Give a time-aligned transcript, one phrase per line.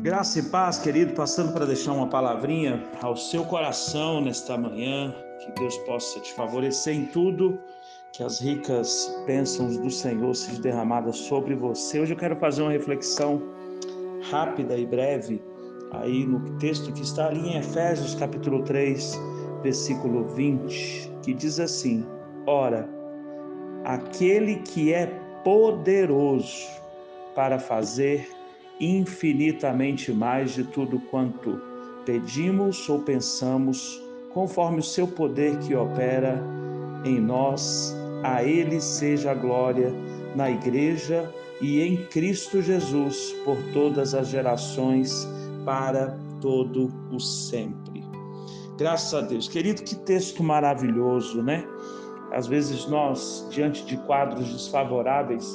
[0.00, 5.52] Graça e paz, querido, passando para deixar uma palavrinha ao seu coração nesta manhã, que
[5.52, 7.60] Deus possa te favorecer em tudo,
[8.10, 12.00] que as ricas bênçãos do Senhor sejam derramadas sobre você.
[12.00, 13.42] Hoje eu quero fazer uma reflexão
[14.30, 15.42] rápida e breve
[15.92, 19.20] aí no texto que está ali em Efésios capítulo 3,
[19.62, 22.04] versículo 20, que diz assim:
[22.46, 22.88] Ora,
[23.84, 25.06] aquele que é
[25.44, 26.66] poderoso
[27.34, 28.41] para fazer
[28.80, 31.60] infinitamente mais de tudo quanto
[32.04, 36.42] pedimos ou pensamos, conforme o seu poder que opera
[37.04, 39.92] em nós, a Ele seja a glória
[40.34, 45.28] na Igreja e em Cristo Jesus por todas as gerações,
[45.64, 48.04] para todo o sempre.
[48.76, 49.46] Graças a Deus.
[49.46, 51.64] Querido, que texto maravilhoso, né?
[52.32, 55.46] Às vezes nós, diante de quadros desfavoráveis,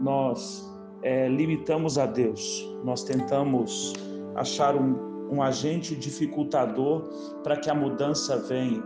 [0.00, 0.73] nós
[1.04, 3.92] é, limitamos a Deus, nós tentamos
[4.34, 7.02] achar um, um agente dificultador
[7.42, 8.82] para que a mudança venha.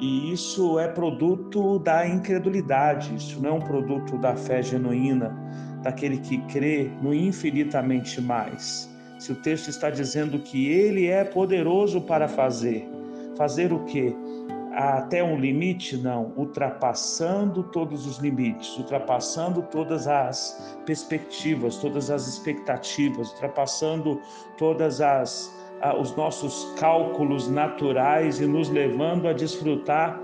[0.00, 5.36] E isso é produto da incredulidade, isso não é um produto da fé genuína,
[5.82, 8.88] daquele que crê no infinitamente mais.
[9.18, 12.88] Se o texto está dizendo que ele é poderoso para fazer,
[13.36, 14.16] fazer o quê?
[14.80, 23.30] Até um limite, não, ultrapassando todos os limites, ultrapassando todas as perspectivas, todas as expectativas,
[23.32, 24.20] ultrapassando
[24.56, 25.58] todas as
[25.98, 30.20] os nossos cálculos naturais e nos levando a desfrutar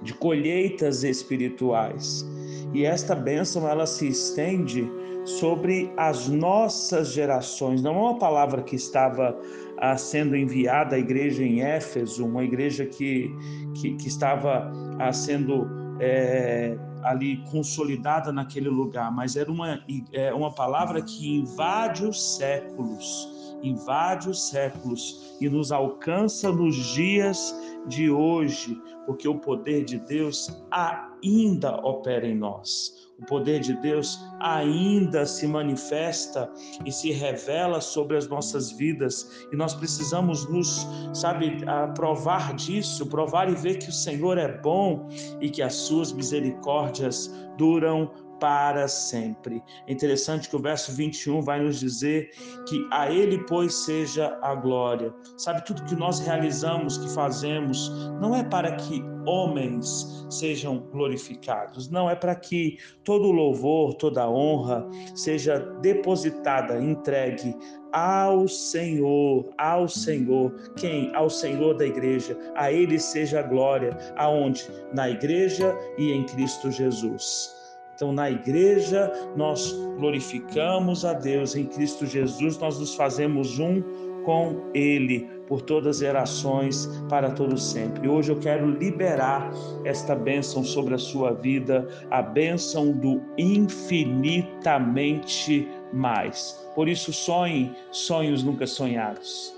[0.00, 2.24] de colheitas espirituais.
[2.72, 4.90] E esta bênção ela se estende
[5.24, 7.82] sobre as nossas gerações.
[7.82, 9.36] Não é uma palavra que estava
[9.78, 13.30] ah, sendo enviada à igreja em Éfeso, uma igreja que,
[13.74, 15.66] que, que estava ah, sendo
[16.00, 19.80] é, ali consolidada naquele lugar, mas era uma,
[20.12, 27.54] é, uma palavra que invade os séculos invade os séculos e nos alcança nos dias
[27.86, 33.06] de hoje, porque o poder de Deus ainda opera em nós.
[33.18, 36.52] O poder de Deus ainda se manifesta
[36.84, 41.64] e se revela sobre as nossas vidas e nós precisamos nos, sabe,
[41.94, 45.08] provar disso, provar e ver que o Senhor é bom
[45.40, 48.10] e que as suas misericórdias duram
[48.40, 49.62] para sempre.
[49.86, 52.30] É interessante que o verso 21 vai nos dizer
[52.68, 55.12] que a Ele, pois, seja a glória.
[55.36, 62.08] Sabe, tudo que nós realizamos, que fazemos, não é para que homens sejam glorificados, não
[62.08, 67.56] é para que todo louvor, toda honra seja depositada, entregue
[67.92, 70.52] ao Senhor, ao Senhor.
[70.76, 71.14] Quem?
[71.14, 72.36] Ao Senhor da igreja.
[72.54, 73.96] A Ele seja a glória.
[74.16, 74.68] Aonde?
[74.92, 77.54] Na igreja e em Cristo Jesus.
[77.96, 83.82] Então, na igreja, nós glorificamos a Deus, em Cristo Jesus, nós nos fazemos um
[84.22, 88.06] com Ele por todas as gerações, para todo sempre.
[88.06, 89.50] Hoje eu quero liberar
[89.84, 96.68] esta bênção sobre a sua vida, a bênção do infinitamente mais.
[96.74, 99.56] Por isso, sonhe sonhos nunca sonhados.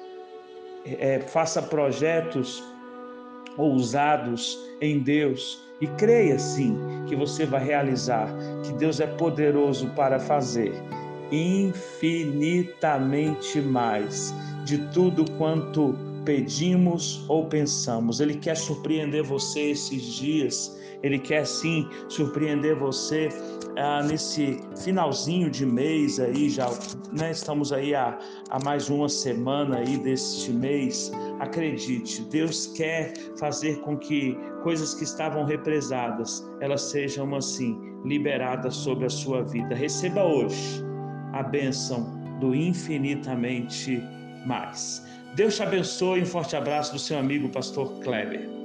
[0.85, 2.63] É, é faça projetos
[3.59, 5.63] ousados em Deus.
[5.81, 10.73] E creia sim que você vai realizar, que Deus é poderoso para fazer
[11.31, 15.95] infinitamente mais de tudo quanto
[16.29, 18.21] pedimos ou pensamos.
[18.21, 20.79] Ele quer surpreender você esses dias.
[21.03, 23.31] Ele quer sim surpreender você
[23.79, 26.69] ah, nesse finalzinho de mês aí já,
[27.19, 27.31] né?
[27.31, 28.19] Estamos aí a,
[28.51, 31.11] a mais uma semana aí deste mês.
[31.41, 37.75] Acredite, Deus quer fazer com que coisas que estavam represadas, elas sejam assim
[38.05, 39.75] liberadas sobre a sua vida.
[39.75, 40.85] Receba hoje
[41.33, 44.03] a bênção do infinitamente
[44.45, 45.03] mais.
[45.35, 46.23] Deus te abençoe.
[46.23, 48.58] Um forte abraço do seu amigo pastor Kleber.